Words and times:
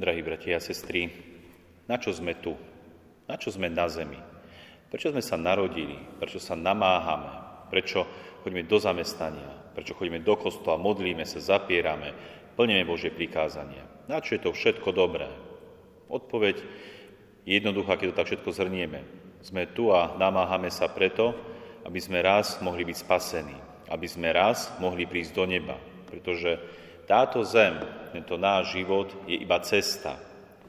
Drahí 0.00 0.24
bratia 0.24 0.56
a 0.56 0.64
sestry, 0.64 1.12
na 1.84 2.00
čo 2.00 2.08
sme 2.08 2.32
tu? 2.32 2.56
Na 3.28 3.36
čo 3.36 3.52
sme 3.52 3.68
na 3.68 3.84
zemi? 3.84 4.16
Prečo 4.88 5.12
sme 5.12 5.20
sa 5.20 5.36
narodili? 5.36 5.92
Prečo 6.16 6.40
sa 6.40 6.56
namáhame? 6.56 7.68
Prečo 7.68 8.08
chodíme 8.40 8.64
do 8.64 8.80
zamestnania? 8.80 9.76
Prečo 9.76 9.92
chodíme 9.92 10.24
do 10.24 10.40
kostola, 10.40 10.80
modlíme 10.80 11.28
sa, 11.28 11.36
zapierame, 11.44 12.16
plníme 12.56 12.88
Božie 12.88 13.12
prikázania? 13.12 13.84
Na 14.08 14.24
čo 14.24 14.40
je 14.40 14.48
to 14.48 14.56
všetko 14.56 14.88
dobré? 14.96 15.28
Odpoveď 16.08 16.56
je 17.44 17.52
jednoduchá, 17.60 18.00
keď 18.00 18.16
to 18.16 18.18
tak 18.24 18.28
všetko 18.32 18.56
zhrnieme. 18.56 19.04
Sme 19.44 19.68
tu 19.68 19.92
a 19.92 20.16
namáhame 20.16 20.72
sa 20.72 20.88
preto, 20.88 21.36
aby 21.84 22.00
sme 22.00 22.24
raz 22.24 22.56
mohli 22.64 22.88
byť 22.88 22.96
spasení, 23.04 23.58
aby 23.92 24.08
sme 24.08 24.32
raz 24.32 24.72
mohli 24.80 25.04
prísť 25.04 25.36
do 25.36 25.44
neba, 25.44 25.76
pretože 26.08 26.56
táto 27.10 27.42
zem, 27.42 27.74
tento 28.14 28.38
náš 28.38 28.78
život 28.78 29.10
je 29.26 29.34
iba 29.34 29.58
cesta. 29.66 30.14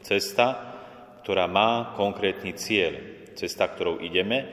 Cesta, 0.02 0.57
ktorá 1.21 1.46
má 1.46 1.93
konkrétny 1.93 2.57
cieľ. 2.57 2.98
Cesta, 3.38 3.70
ktorou 3.70 4.02
ideme, 4.02 4.50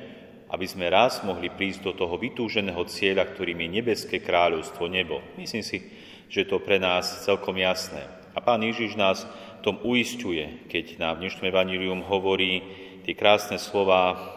aby 0.53 0.69
sme 0.69 0.93
raz 0.93 1.25
mohli 1.25 1.48
prísť 1.48 1.89
do 1.89 1.93
toho 1.97 2.21
vytúženého 2.21 2.85
cieľa, 2.85 3.25
ktorým 3.33 3.65
je 3.65 3.69
nebeské 3.81 4.21
kráľovstvo, 4.21 4.85
nebo. 4.85 5.25
Myslím 5.41 5.65
si, 5.65 5.81
že 6.29 6.45
je 6.45 6.48
to 6.53 6.61
pre 6.61 6.77
nás 6.77 7.25
celkom 7.25 7.57
jasné. 7.57 8.05
A 8.37 8.45
pán 8.45 8.61
Ježiš 8.61 8.93
nás 8.93 9.25
tom 9.65 9.81
uistuje, 9.81 10.69
keď 10.69 11.01
nám 11.01 11.12
v 11.19 11.23
dnešnom 11.25 11.48
evanílium 11.48 12.01
hovorí 12.05 12.61
tie 13.09 13.17
krásne 13.17 13.57
slova 13.57 14.37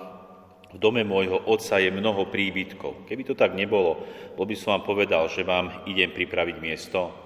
v 0.72 0.80
dome 0.80 1.04
môjho 1.04 1.36
otca 1.52 1.84
je 1.84 1.92
mnoho 1.92 2.32
príbytkov. 2.32 3.04
Keby 3.04 3.28
to 3.28 3.36
tak 3.36 3.52
nebolo, 3.52 4.08
bol 4.40 4.48
by 4.48 4.56
som 4.56 4.80
vám 4.80 4.88
povedal, 4.88 5.28
že 5.28 5.44
vám 5.44 5.84
idem 5.84 6.16
pripraviť 6.16 6.58
miesto. 6.64 7.21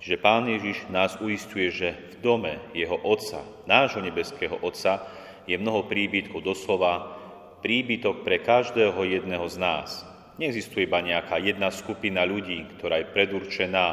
Čiže 0.00 0.20
Pán 0.20 0.44
Ježiš 0.46 0.86
nás 0.92 1.16
uistuje, 1.18 1.72
že 1.72 1.96
v 2.14 2.14
dome 2.20 2.52
jeho 2.76 3.00
Otca, 3.00 3.42
nášho 3.64 4.04
nebeského 4.04 4.60
Otca, 4.60 5.02
je 5.46 5.56
mnoho 5.56 5.86
príbytkov, 5.86 6.42
doslova 6.42 7.16
príbytok 7.62 8.26
pre 8.26 8.42
každého 8.42 8.98
jedného 9.06 9.46
z 9.48 9.56
nás. 9.56 9.88
Neexistuje 10.36 10.84
iba 10.84 11.00
nejaká 11.00 11.40
jedna 11.40 11.72
skupina 11.72 12.28
ľudí, 12.28 12.76
ktorá 12.76 13.00
je 13.00 13.08
predurčená 13.08 13.84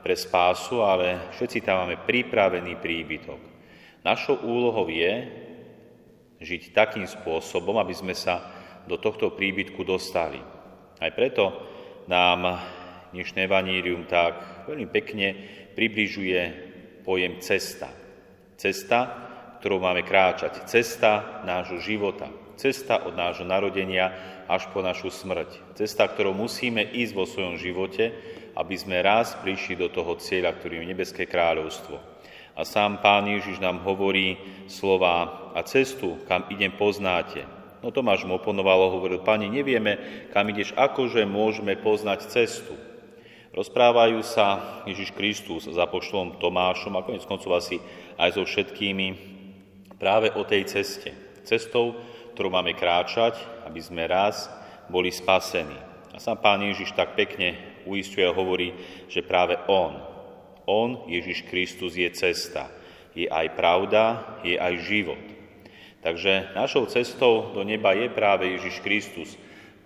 pre 0.00 0.16
spásu, 0.16 0.80
ale 0.82 1.30
všetci 1.36 1.62
tam 1.62 1.84
máme 1.84 2.00
pripravený 2.02 2.80
príbytok. 2.80 3.40
Našou 4.02 4.42
úlohou 4.42 4.88
je 4.90 5.12
žiť 6.42 6.74
takým 6.74 7.06
spôsobom, 7.06 7.78
aby 7.78 7.94
sme 7.94 8.16
sa 8.16 8.42
do 8.90 8.98
tohto 8.98 9.30
príbytku 9.30 9.86
dostali. 9.86 10.42
Aj 10.98 11.10
preto 11.14 11.54
nám 12.10 12.58
dnešné 13.12 13.44
vanírium 13.44 14.08
tak 14.08 14.64
veľmi 14.66 14.88
pekne 14.88 15.36
približuje 15.76 16.40
pojem 17.04 17.38
cesta. 17.44 17.92
Cesta, 18.56 19.00
ktorou 19.60 19.78
máme 19.78 20.02
kráčať. 20.02 20.64
Cesta 20.64 21.44
nášho 21.44 21.78
života. 21.78 22.32
Cesta 22.56 23.04
od 23.04 23.12
nášho 23.12 23.44
narodenia 23.44 24.12
až 24.48 24.68
po 24.72 24.80
našu 24.80 25.12
smrť. 25.12 25.76
Cesta, 25.76 26.08
ktorou 26.08 26.36
musíme 26.36 26.82
ísť 26.82 27.12
vo 27.12 27.24
svojom 27.28 27.56
živote, 27.60 28.12
aby 28.56 28.74
sme 28.76 29.04
raz 29.04 29.36
prišli 29.40 29.76
do 29.76 29.88
toho 29.88 30.16
cieľa, 30.20 30.56
ktorým 30.56 30.84
je 30.84 30.90
Nebeské 30.92 31.24
kráľovstvo. 31.28 31.96
A 32.52 32.68
sám 32.68 33.00
Pán 33.00 33.24
Ježiš 33.24 33.64
nám 33.64 33.80
hovorí 33.80 34.36
slova 34.68 35.50
a 35.56 35.60
cestu, 35.64 36.20
kam 36.28 36.44
idem, 36.52 36.76
poznáte. 36.76 37.48
No 37.80 37.90
Tomáš 37.90 38.28
mu 38.28 38.36
oponoval, 38.36 38.92
hovoril, 38.92 39.24
Pani, 39.24 39.48
nevieme, 39.48 39.96
kam 40.30 40.52
ideš, 40.52 40.76
akože 40.76 41.24
môžeme 41.24 41.74
poznať 41.80 42.28
cestu. 42.28 42.91
Rozprávajú 43.52 44.24
sa 44.24 44.80
Ježiš 44.88 45.12
Kristus 45.12 45.68
s 45.68 45.76
apoštolom 45.76 46.40
Tomášom 46.40 46.96
a 46.96 47.04
konec 47.04 47.28
koncov 47.28 47.60
asi 47.60 47.84
aj 48.16 48.40
so 48.40 48.48
všetkými 48.48 49.12
práve 50.00 50.32
o 50.32 50.40
tej 50.40 50.64
ceste. 50.72 51.12
Cestou, 51.44 52.00
ktorú 52.32 52.48
máme 52.48 52.72
kráčať, 52.72 53.36
aby 53.68 53.76
sme 53.76 54.08
raz 54.08 54.48
boli 54.88 55.12
spasení. 55.12 55.76
A 56.12 56.16
sám 56.16 56.40
Pán 56.40 56.64
Ježiš 56.64 56.96
tak 56.96 57.12
pekne 57.12 57.60
uistuje 57.84 58.24
a 58.24 58.32
hovorí, 58.32 58.72
že 59.12 59.20
práve 59.20 59.60
On, 59.68 60.00
On, 60.64 61.04
Ježiš 61.04 61.44
Kristus, 61.44 61.92
je 61.92 62.08
cesta. 62.08 62.72
Je 63.12 63.28
aj 63.28 63.52
pravda, 63.52 64.32
je 64.40 64.56
aj 64.56 64.80
život. 64.88 65.20
Takže 66.00 66.56
našou 66.56 66.88
cestou 66.88 67.52
do 67.52 67.60
neba 67.68 67.92
je 67.92 68.08
práve 68.08 68.48
Ježiš 68.48 68.80
Kristus, 68.80 69.36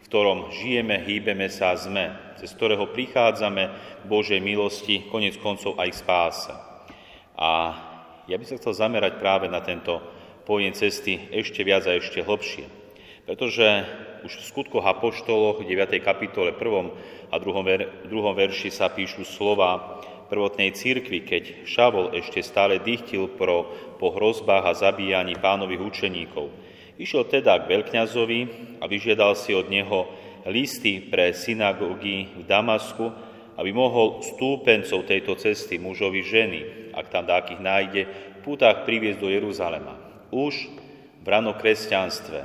v 0.03 0.07
ktorom 0.07 0.53
žijeme, 0.55 1.03
hýbeme 1.03 1.51
sa 1.51 1.75
sme, 1.75 2.15
cez 2.39 2.53
ktorého 2.53 2.93
prichádzame 2.93 3.65
k 4.01 4.05
Božej 4.07 4.39
milosti, 4.39 5.09
konec 5.09 5.41
koncov 5.41 5.81
aj 5.81 5.89
k 5.91 6.01
spáse. 6.01 6.53
A 7.37 7.51
ja 8.29 8.37
by 8.37 8.45
som 8.47 8.59
chcel 8.61 8.75
zamerať 8.77 9.19
práve 9.19 9.47
na 9.49 9.61
tento 9.65 9.99
pojem 10.47 10.73
cesty 10.77 11.27
ešte 11.35 11.67
viac 11.67 11.85
a 11.91 11.97
ešte 11.99 12.23
hlbšie. 12.23 12.67
Pretože 13.27 13.67
už 14.23 14.33
v 14.39 14.47
skutkoch 14.47 14.87
Apoštoloch, 14.87 15.67
9. 15.67 15.99
kapitole 15.99 16.55
1. 16.55 17.35
a 17.35 17.37
2. 17.37 17.67
Ver, 17.67 17.81
2. 18.07 18.11
verši 18.15 18.71
sa 18.71 18.87
píšu 18.87 19.27
slova 19.27 19.99
prvotnej 20.31 20.71
církvy, 20.75 21.27
keď 21.27 21.45
Šavol 21.67 22.15
ešte 22.15 22.43
stále 22.43 22.79
dychtil 22.79 23.27
pro, 23.35 23.67
po 23.99 24.15
hrozbách 24.15 24.71
a 24.71 24.73
zabíjaní 24.75 25.35
pánových 25.39 25.83
učeníkov– 25.83 26.47
Išiel 26.97 27.29
teda 27.29 27.61
k 27.61 27.71
veľkňazovi 27.77 28.41
a 28.81 28.85
vyžiadal 28.89 29.37
si 29.37 29.53
od 29.53 29.69
neho 29.69 30.09
listy 30.49 31.05
pre 31.05 31.37
synagógy 31.37 32.33
v 32.33 32.43
Damasku, 32.49 33.13
aby 33.57 33.71
mohol 33.73 34.21
stúpencov 34.25 35.09
tejto 35.09 35.37
cesty, 35.37 35.81
mužovi 35.81 36.21
ženy, 36.25 36.61
ak 36.93 37.09
tam 37.09 37.25
dákých 37.29 37.61
nájde, 37.61 38.03
v 38.07 38.39
pútach 38.45 38.85
priviesť 38.85 39.21
do 39.21 39.29
Jeruzalema. 39.33 39.97
Už 40.33 40.69
v 41.21 41.27
ranokresťanstve 41.27 42.41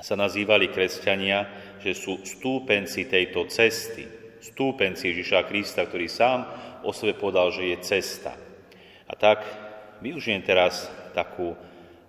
sa 0.00 0.14
nazývali 0.16 0.72
kresťania, 0.72 1.48
že 1.84 1.92
sú 1.92 2.24
stúpenci 2.24 3.08
tejto 3.08 3.48
cesty, 3.48 4.08
stúpenci 4.40 5.12
Ježiša 5.12 5.44
Krista, 5.48 5.84
ktorý 5.84 6.08
sám 6.08 6.48
o 6.84 6.92
sebe 6.96 7.12
podal, 7.16 7.52
že 7.52 7.76
je 7.76 7.76
cesta. 7.84 8.32
A 9.04 9.12
tak 9.12 9.44
využijem 10.00 10.40
teraz 10.40 10.88
takú 11.12 11.52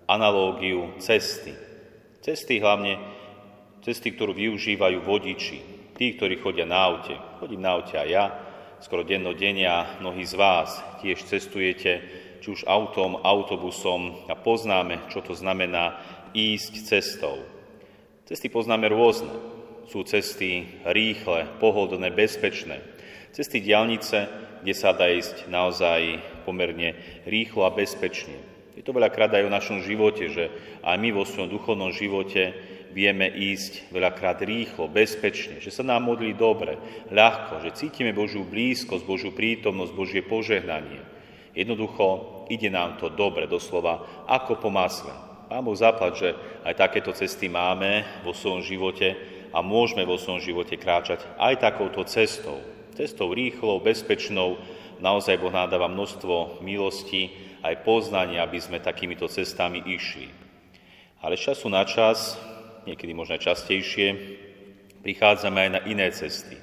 analógiu 0.06 0.98
cesty. 0.98 1.54
Cesty 2.22 2.62
hlavne, 2.62 2.98
cesty, 3.82 4.14
ktorú 4.14 4.34
využívajú 4.34 5.02
vodiči, 5.02 5.58
tí, 5.98 6.14
ktorí 6.14 6.38
chodia 6.38 6.66
na 6.66 6.78
aute. 6.86 7.14
Chodím 7.42 7.62
na 7.66 7.74
aute 7.74 7.98
a 7.98 8.06
ja, 8.06 8.24
skoro 8.82 9.06
dennodenne 9.06 9.66
a 9.66 9.98
mnohí 10.02 10.22
z 10.26 10.34
vás 10.38 10.78
tiež 11.02 11.26
cestujete, 11.26 12.02
či 12.42 12.46
už 12.50 12.66
autom, 12.66 13.22
autobusom 13.22 14.26
a 14.26 14.34
poznáme, 14.34 15.06
čo 15.10 15.22
to 15.22 15.34
znamená 15.34 15.98
ísť 16.34 16.72
cestou. 16.82 17.38
Cesty 18.26 18.50
poznáme 18.50 18.90
rôzne. 18.90 19.30
Sú 19.90 20.06
cesty 20.06 20.66
rýchle, 20.86 21.58
pohodlné, 21.58 22.14
bezpečné. 22.14 22.82
Cesty 23.34 23.58
diálnice, 23.62 24.30
kde 24.62 24.74
sa 24.74 24.94
dá 24.94 25.10
ísť 25.10 25.50
naozaj 25.50 26.22
pomerne 26.46 26.94
rýchlo 27.26 27.66
a 27.66 27.74
bezpečne. 27.74 28.51
Je 28.72 28.80
to 28.80 28.96
veľakrát 28.96 29.28
aj 29.36 29.44
o 29.44 29.52
našom 29.52 29.78
živote, 29.84 30.32
že 30.32 30.48
aj 30.80 30.96
my 30.96 31.12
vo 31.12 31.28
svojom 31.28 31.52
duchovnom 31.52 31.92
živote 31.92 32.56
vieme 32.92 33.28
ísť 33.28 33.92
veľakrát 33.92 34.40
rýchlo, 34.44 34.88
bezpečne, 34.88 35.60
že 35.60 35.72
sa 35.72 35.84
nám 35.84 36.08
modlí 36.08 36.36
dobre, 36.36 36.76
ľahko, 37.08 37.64
že 37.64 37.76
cítime 37.76 38.16
Božiu 38.16 38.44
blízkosť, 38.44 39.04
Božiu 39.04 39.32
prítomnosť, 39.32 39.92
Božie 39.92 40.22
požehnanie. 40.24 41.00
Jednoducho 41.52 42.44
ide 42.48 42.72
nám 42.72 42.96
to 42.96 43.12
dobre, 43.12 43.44
doslova 43.44 44.24
ako 44.28 44.60
po 44.60 44.68
masle. 44.72 45.12
Pán 45.52 45.64
Boh 45.68 45.76
zaplať, 45.76 46.12
že 46.16 46.28
aj 46.64 46.80
takéto 46.80 47.12
cesty 47.12 47.52
máme 47.52 48.08
vo 48.24 48.32
svojom 48.32 48.64
živote 48.64 49.12
a 49.52 49.60
môžeme 49.60 50.08
vo 50.08 50.16
svojom 50.16 50.40
živote 50.40 50.80
kráčať 50.80 51.20
aj 51.36 51.60
takouto 51.60 52.08
cestou. 52.08 52.56
Cestou 52.96 53.36
rýchlou, 53.36 53.84
bezpečnou, 53.84 54.56
naozaj 55.00 55.36
Boh 55.36 55.52
nádáva 55.52 55.92
množstvo 55.92 56.64
milostí, 56.64 57.51
aj 57.62 57.86
poznanie, 57.86 58.42
aby 58.42 58.58
sme 58.58 58.82
takýmito 58.82 59.30
cestami 59.30 59.78
išli. 59.86 60.28
Ale 61.22 61.38
z 61.38 61.54
času 61.54 61.70
na 61.70 61.86
čas, 61.86 62.34
niekedy 62.82 63.14
možno 63.14 63.38
častejšie, 63.38 64.18
prichádzame 65.06 65.58
aj 65.66 65.70
na 65.70 65.80
iné 65.86 66.10
cesty. 66.10 66.58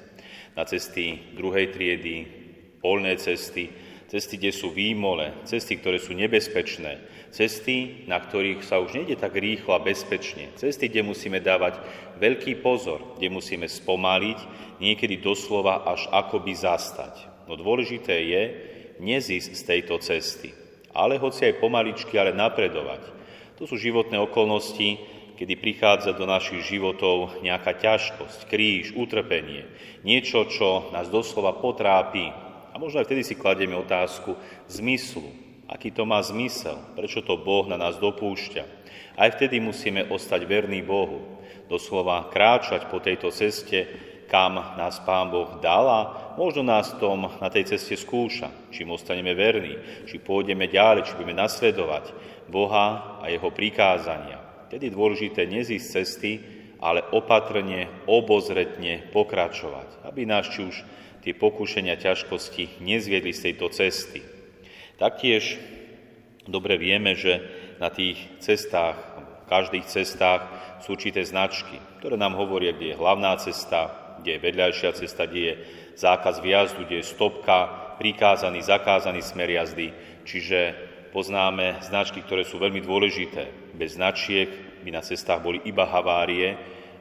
Na 0.52 0.68
cesty 0.68 1.32
druhej 1.32 1.72
triedy, 1.72 2.28
polné 2.84 3.16
cesty, 3.16 3.72
cesty, 4.12 4.36
kde 4.36 4.52
sú 4.52 4.68
výmole, 4.68 5.32
cesty, 5.48 5.80
ktoré 5.80 5.96
sú 5.96 6.12
nebezpečné, 6.12 7.00
cesty, 7.32 8.04
na 8.04 8.20
ktorých 8.20 8.60
sa 8.60 8.82
už 8.82 9.00
nejde 9.00 9.16
tak 9.16 9.32
rýchlo 9.32 9.72
a 9.72 9.80
bezpečne, 9.80 10.52
cesty, 10.60 10.92
kde 10.92 11.06
musíme 11.06 11.40
dávať 11.40 11.80
veľký 12.20 12.60
pozor, 12.60 13.16
kde 13.16 13.32
musíme 13.32 13.64
spomaliť, 13.64 14.38
niekedy 14.82 15.24
doslova 15.24 15.88
až 15.88 16.04
akoby 16.12 16.52
zastať. 16.52 17.48
No 17.48 17.56
dôležité 17.56 18.16
je 18.28 18.42
nezísť 19.00 19.50
z 19.56 19.62
tejto 19.64 19.96
cesty 20.04 20.59
ale 20.94 21.18
hoci 21.18 21.46
aj 21.46 21.62
pomaličky, 21.62 22.18
ale 22.18 22.34
napredovať. 22.34 23.02
To 23.60 23.68
sú 23.68 23.76
životné 23.76 24.16
okolnosti, 24.16 24.96
kedy 25.40 25.56
prichádza 25.56 26.12
do 26.12 26.28
našich 26.28 26.60
životov 26.68 27.40
nejaká 27.40 27.72
ťažkosť, 27.76 28.44
kríž, 28.44 28.92
utrpenie, 28.92 29.64
niečo, 30.04 30.44
čo 30.48 30.92
nás 30.92 31.08
doslova 31.08 31.56
potrápi. 31.56 32.28
A 32.70 32.76
možno 32.76 33.00
aj 33.00 33.08
vtedy 33.08 33.24
si 33.24 33.40
kladieme 33.40 33.76
otázku 33.76 34.36
zmyslu. 34.68 35.26
Aký 35.70 35.94
to 35.94 36.04
má 36.04 36.20
zmysel? 36.20 36.76
Prečo 36.98 37.22
to 37.24 37.40
Boh 37.40 37.64
na 37.70 37.78
nás 37.78 37.96
dopúšťa? 37.96 38.62
Aj 39.16 39.28
vtedy 39.32 39.62
musíme 39.62 40.08
ostať 40.12 40.44
verní 40.44 40.82
Bohu. 40.82 41.40
Doslova 41.70 42.26
kráčať 42.28 42.90
po 42.90 42.98
tejto 42.98 43.30
ceste, 43.30 43.86
kam 44.30 44.62
nás 44.78 45.02
Pán 45.02 45.28
Boh 45.34 45.58
dal 45.58 45.86
a 45.90 46.00
možno 46.38 46.62
nás 46.62 46.94
tom 47.02 47.26
na 47.42 47.50
tej 47.50 47.74
ceste 47.74 47.98
skúša, 47.98 48.70
čím 48.70 48.94
ostaneme 48.94 49.34
verní, 49.34 50.06
či 50.06 50.22
pôjdeme 50.22 50.70
ďalej, 50.70 51.10
či 51.10 51.18
budeme 51.18 51.34
nasledovať 51.34 52.14
Boha 52.46 53.18
a 53.18 53.26
Jeho 53.26 53.50
prikázania. 53.50 54.38
Tedy 54.70 54.94
dôležité 54.94 55.50
nezísť 55.50 55.86
cesty, 55.90 56.32
ale 56.78 57.02
opatrne, 57.10 57.90
obozretne 58.06 59.10
pokračovať, 59.10 60.06
aby 60.06 60.24
nás 60.24 60.46
či 60.46 60.62
už 60.62 60.76
tie 61.26 61.34
pokušenia 61.36 62.00
ťažkosti 62.00 62.80
nezviedli 62.80 63.34
z 63.34 63.50
tejto 63.50 63.68
cesty. 63.74 64.24
Taktiež 64.96 65.60
dobre 66.48 66.80
vieme, 66.80 67.12
že 67.18 67.42
na 67.82 67.92
tých 67.92 68.16
cestách, 68.40 68.96
každých 69.50 69.84
cestách 69.90 70.46
sú 70.86 70.96
určité 70.96 71.20
značky, 71.26 71.76
ktoré 72.00 72.16
nám 72.16 72.38
hovoria, 72.38 72.72
kde 72.72 72.94
je 72.94 73.00
hlavná 73.00 73.36
cesta, 73.36 73.99
kde 74.20 74.36
je 74.36 74.44
vedľajšia 74.44 74.90
cesta, 74.96 75.26
kde 75.26 75.42
je 75.42 75.54
zákaz 75.96 76.44
vjazdu, 76.44 76.84
kde 76.84 77.00
je 77.00 77.10
stopka, 77.10 77.58
prikázaný, 77.98 78.64
zakázaný 78.64 79.20
smer 79.24 79.50
jazdy. 79.52 79.92
Čiže 80.24 80.58
poznáme 81.10 81.80
značky, 81.84 82.22
ktoré 82.24 82.44
sú 82.44 82.60
veľmi 82.60 82.84
dôležité. 82.84 83.74
Bez 83.74 83.96
značiek 83.96 84.80
by 84.84 84.90
na 84.92 85.02
cestách 85.04 85.40
boli 85.40 85.60
iba 85.66 85.88
havárie 85.88 86.56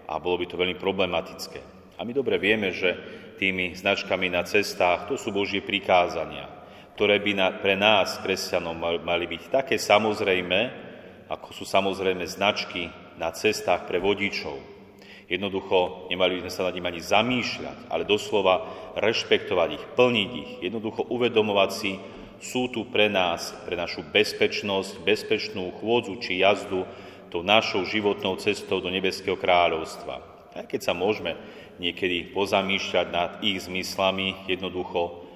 a 0.10 0.18
bolo 0.18 0.42
by 0.42 0.46
to 0.48 0.60
veľmi 0.60 0.76
problematické. 0.80 1.60
A 2.00 2.08
my 2.08 2.12
dobre 2.16 2.40
vieme, 2.40 2.72
že 2.72 2.96
tými 3.36 3.76
značkami 3.76 4.28
na 4.32 4.44
cestách 4.44 5.08
to 5.12 5.16
sú 5.16 5.32
Božie 5.32 5.64
prikázania 5.64 6.60
ktoré 7.00 7.24
by 7.24 7.32
na, 7.32 7.48
pre 7.56 7.80
nás, 7.80 8.20
kresťanov, 8.20 8.76
mali 9.00 9.24
byť 9.24 9.48
také 9.48 9.80
samozrejme, 9.80 10.60
ako 11.32 11.56
sú 11.56 11.64
samozrejme 11.64 12.28
značky 12.28 12.92
na 13.16 13.32
cestách 13.32 13.88
pre 13.88 14.04
vodičov. 14.04 14.79
Jednoducho 15.30 16.10
nemali 16.10 16.42
by 16.42 16.50
sme 16.50 16.54
sa 16.54 16.66
nad 16.66 16.74
ním 16.74 16.90
ani 16.90 17.02
zamýšľať, 17.06 17.78
ale 17.94 18.10
doslova 18.10 18.66
rešpektovať 18.98 19.70
ich, 19.78 19.86
plniť 19.94 20.30
ich, 20.34 20.52
jednoducho 20.66 21.06
uvedomovať 21.06 21.70
si, 21.70 22.02
sú 22.42 22.72
tu 22.72 22.88
pre 22.90 23.12
nás, 23.12 23.54
pre 23.68 23.78
našu 23.78 24.02
bezpečnosť, 24.10 25.06
bezpečnú 25.06 25.76
chôdzu 25.78 26.18
či 26.24 26.42
jazdu 26.42 26.88
tou 27.30 27.46
našou 27.46 27.86
životnou 27.86 28.42
cestou 28.42 28.82
do 28.82 28.90
Nebeského 28.90 29.38
kráľovstva. 29.38 30.24
Aj 30.58 30.66
keď 30.66 30.82
sa 30.82 30.94
môžeme 30.98 31.38
niekedy 31.78 32.34
pozamýšľať 32.34 33.08
nad 33.14 33.32
ich 33.46 33.62
zmyslami, 33.70 34.50
jednoducho 34.50 35.30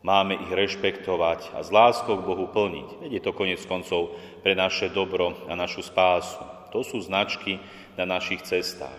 Máme 0.00 0.32
ich 0.32 0.48
rešpektovať 0.48 1.52
a 1.52 1.60
s 1.60 1.68
láskou 1.68 2.16
k 2.16 2.24
Bohu 2.24 2.48
plniť. 2.48 3.04
Veď 3.04 3.10
je 3.20 3.22
to 3.22 3.36
konec 3.36 3.60
koncov 3.68 4.16
pre 4.40 4.56
naše 4.56 4.88
dobro 4.88 5.36
a 5.44 5.52
našu 5.52 5.84
spásu. 5.84 6.40
To 6.72 6.80
sú 6.80 7.04
značky 7.04 7.60
na 8.00 8.08
našich 8.08 8.40
cestách. 8.40 8.96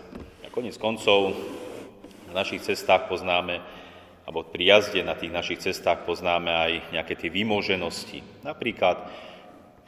Konec 0.52 0.76
koncov 0.76 1.32
na 2.28 2.44
našich 2.44 2.60
cestách 2.60 3.08
poznáme, 3.08 3.64
alebo 4.28 4.44
pri 4.44 4.76
jazde 4.76 5.00
na 5.00 5.16
tých 5.16 5.32
našich 5.32 5.64
cestách 5.64 6.04
poznáme 6.04 6.52
aj 6.52 6.72
nejaké 6.92 7.16
tie 7.16 7.32
vymoženosti. 7.32 8.20
Napríklad 8.44 9.00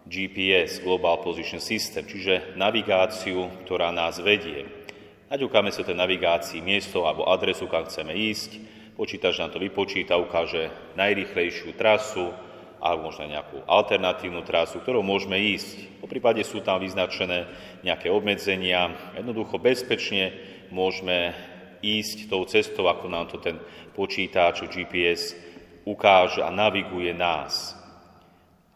GPS, 0.09 0.81
Global 0.81 1.21
Position 1.21 1.61
System, 1.61 2.09
čiže 2.09 2.57
navigáciu, 2.57 3.53
ktorá 3.69 3.93
nás 3.93 4.17
vedie. 4.25 4.65
Naďukáme 5.29 5.69
sa 5.69 5.85
tej 5.85 6.01
navigácii 6.01 6.65
miesto 6.65 7.05
alebo 7.05 7.29
adresu, 7.29 7.69
kam 7.69 7.85
chceme 7.85 8.17
ísť, 8.17 8.51
Počítač 8.95 9.43
nám 9.43 9.51
to 9.51 9.59
vypočíta, 9.59 10.15
ukáže 10.15 10.71
najrychlejšiu 10.95 11.75
trasu 11.75 12.31
alebo 12.85 13.09
možno 13.09 13.25
nejakú 13.25 13.65
alternatívnu 13.65 14.45
trasu, 14.45 14.77
ktorou 14.77 15.01
môžeme 15.01 15.41
ísť. 15.41 16.05
Po 16.05 16.07
prípade 16.07 16.45
sú 16.45 16.61
tam 16.61 16.85
vyznačené 16.85 17.49
nejaké 17.81 18.13
obmedzenia. 18.13 18.93
Jednoducho 19.17 19.57
bezpečne 19.57 20.37
môžeme 20.69 21.33
ísť 21.81 22.29
tou 22.29 22.45
cestou, 22.45 22.85
ako 22.85 23.09
nám 23.09 23.33
to 23.33 23.41
ten 23.41 23.57
počítač, 23.97 24.69
GPS 24.69 25.33
ukáže 25.89 26.45
a 26.45 26.53
naviguje 26.53 27.17
nás. 27.17 27.73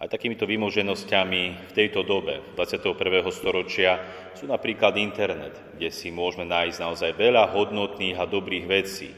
A 0.00 0.08
takýmito 0.08 0.49
vymoženosťami 0.49 1.69
v 1.69 1.72
tejto 1.76 2.00
dobe 2.00 2.40
21. 2.56 3.28
storočia 3.28 4.00
sú 4.32 4.49
napríklad 4.49 4.96
internet, 4.96 5.52
kde 5.76 5.93
si 5.93 6.08
môžeme 6.08 6.49
nájsť 6.49 6.81
naozaj 6.81 7.10
veľa 7.12 7.50
hodnotných 7.52 8.16
a 8.16 8.25
dobrých 8.25 8.64
vecí 8.64 9.10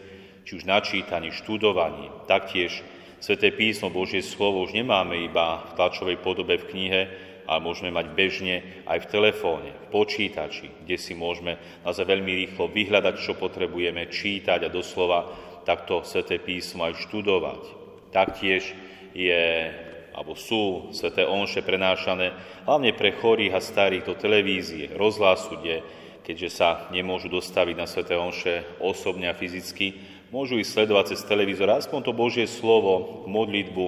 či 0.50 0.56
už 0.56 0.64
načítaní, 0.64 1.30
študovaní. 1.30 2.10
Taktiež 2.26 2.82
Sveté 3.20 3.52
písmo, 3.52 3.92
Božie 3.92 4.24
slovo 4.24 4.64
už 4.64 4.72
nemáme 4.72 5.12
iba 5.28 5.60
v 5.68 5.76
tlačovej 5.76 6.24
podobe 6.24 6.56
v 6.56 6.68
knihe, 6.72 7.02
ale 7.44 7.60
môžeme 7.60 7.92
mať 7.92 8.16
bežne 8.16 8.64
aj 8.88 9.04
v 9.04 9.10
telefóne, 9.12 9.70
v 9.76 9.86
počítači, 9.92 10.72
kde 10.88 10.96
si 10.96 11.12
môžeme 11.12 11.60
naozaj 11.84 12.08
veľmi 12.08 12.32
rýchlo 12.32 12.72
vyhľadať, 12.72 13.14
čo 13.20 13.36
potrebujeme, 13.36 14.08
čítať 14.08 14.64
a 14.64 14.72
doslova 14.72 15.28
takto 15.68 16.00
Sveté 16.00 16.40
písmo 16.40 16.88
aj 16.88 16.96
študovať. 16.96 17.62
Taktiež 18.08 18.72
je 19.12 19.68
alebo 20.10 20.34
sú 20.34 20.90
sveté 20.90 21.22
onše 21.22 21.62
prenášané 21.62 22.34
hlavne 22.66 22.90
pre 22.92 23.14
chorých 23.14 23.54
a 23.54 23.60
starých 23.62 24.10
do 24.10 24.14
televízie, 24.18 24.90
rozhlasu, 24.98 25.62
kde, 25.62 25.86
keďže 26.26 26.50
sa 26.50 26.68
nemôžu 26.90 27.30
dostaviť 27.30 27.76
na 27.78 27.86
sveté 27.86 28.18
onše 28.18 28.66
osobne 28.82 29.30
a 29.30 29.38
fyzicky, 29.38 30.19
môžu 30.30 30.58
ich 30.58 30.70
sledovať 30.70 31.14
cez 31.14 31.26
televízor, 31.26 31.70
aspoň 31.74 32.00
to 32.06 32.12
Božie 32.14 32.46
slovo, 32.46 33.26
modlitbu 33.26 33.86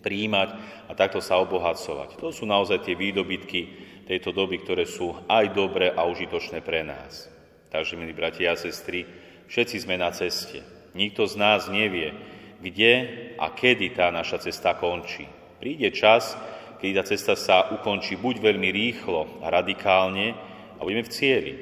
príjmať 0.00 0.48
a 0.86 0.92
takto 0.94 1.18
sa 1.18 1.42
obohacovať. 1.42 2.16
To 2.22 2.30
sú 2.30 2.46
naozaj 2.46 2.86
tie 2.86 2.94
výdobytky 2.94 3.60
tejto 4.06 4.32
doby, 4.32 4.62
ktoré 4.62 4.86
sú 4.88 5.12
aj 5.26 5.52
dobré 5.52 5.92
a 5.92 6.06
užitočné 6.06 6.62
pre 6.64 6.86
nás. 6.86 7.28
Takže, 7.68 7.98
milí 8.00 8.16
bratia 8.16 8.54
a 8.54 8.56
sestry, 8.56 9.04
všetci 9.50 9.84
sme 9.84 10.00
na 10.00 10.08
ceste. 10.14 10.64
Nikto 10.96 11.28
z 11.28 11.34
nás 11.36 11.68
nevie, 11.68 12.16
kde 12.64 12.92
a 13.36 13.52
kedy 13.52 13.92
tá 13.92 14.08
naša 14.08 14.48
cesta 14.48 14.72
končí. 14.80 15.28
Príde 15.60 15.92
čas, 15.92 16.32
kedy 16.80 16.92
tá 16.96 17.04
cesta 17.04 17.34
sa 17.36 17.68
ukončí 17.74 18.16
buď 18.16 18.40
veľmi 18.40 18.70
rýchlo 18.72 19.44
a 19.44 19.52
radikálne 19.52 20.32
a 20.78 20.80
budeme 20.80 21.04
v 21.04 21.12
cieli, 21.12 21.52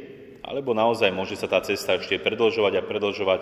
alebo 0.46 0.78
naozaj 0.78 1.10
môže 1.10 1.34
sa 1.34 1.50
tá 1.50 1.58
cesta 1.58 1.98
ešte 1.98 2.22
predlžovať 2.22 2.78
a 2.78 2.86
predlžovať 2.86 3.40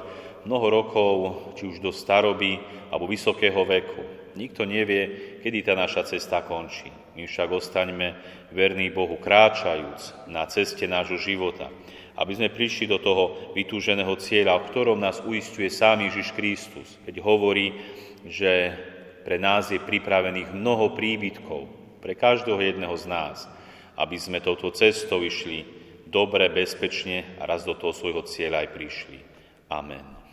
mnoho 0.49 0.67
rokov, 0.73 1.13
či 1.61 1.69
už 1.69 1.85
do 1.85 1.93
staroby 1.93 2.57
alebo 2.89 3.05
vysokého 3.05 3.61
veku. 3.69 4.03
Nikto 4.35 4.65
nevie, 4.65 5.37
kedy 5.45 5.63
tá 5.63 5.77
naša 5.77 6.09
cesta 6.09 6.41
končí. 6.43 6.89
My 7.15 7.29
však 7.29 7.53
ostaňme 7.53 8.19
verní 8.51 8.91
Bohu, 8.91 9.21
kráčajúc 9.21 10.27
na 10.27 10.49
ceste 10.51 10.89
nášho 10.91 11.21
života, 11.21 11.71
aby 12.19 12.33
sme 12.35 12.51
prišli 12.51 12.91
do 12.91 12.99
toho 12.99 13.55
vytúženého 13.55 14.17
cieľa, 14.19 14.59
o 14.59 14.67
ktorom 14.67 14.99
nás 14.99 15.23
uistuje 15.23 15.71
sám 15.71 16.09
Ježiš 16.09 16.35
Kristus, 16.35 16.99
keď 17.07 17.23
hovorí, 17.23 17.79
že 18.27 18.75
pre 19.23 19.39
nás 19.39 19.71
je 19.71 19.79
pripravených 19.79 20.51
mnoho 20.57 20.97
príbytkov, 20.97 21.69
pre 22.03 22.19
každého 22.19 22.59
jedného 22.59 22.97
z 22.99 23.07
nás, 23.07 23.37
aby 23.95 24.19
sme 24.19 24.43
touto 24.43 24.75
cestou 24.75 25.23
išli 25.23 25.84
dobre, 26.15 26.47
bezpečne 26.47 27.35
a 27.43 27.51
raz 27.51 27.67
do 27.67 27.75
toho 27.75 27.91
svojho 27.91 28.23
cieľa 28.23 28.63
aj 28.63 28.69
prišli. 28.71 29.19
Amen. 29.67 30.24